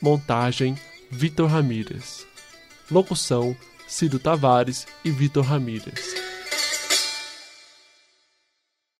[0.00, 0.76] Montagem:
[1.10, 2.26] Vitor Ramírez.
[2.90, 6.35] Locução: Cido Tavares e Vitor Ramírez.